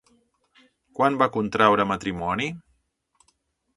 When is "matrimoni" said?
1.93-2.49